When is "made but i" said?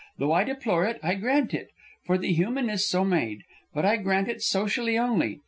3.05-3.97